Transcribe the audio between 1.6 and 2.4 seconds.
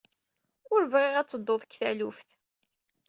deg taluft.